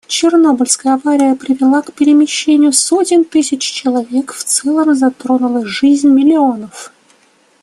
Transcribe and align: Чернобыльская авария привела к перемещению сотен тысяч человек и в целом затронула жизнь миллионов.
Чернобыльская 0.07 0.95
авария 0.95 1.35
привела 1.35 1.83
к 1.83 1.93
перемещению 1.93 2.73
сотен 2.73 3.23
тысяч 3.23 3.61
человек 3.61 4.31
и 4.31 4.33
в 4.33 4.43
целом 4.43 4.95
затронула 4.95 5.63
жизнь 5.63 6.09
миллионов. 6.09 6.91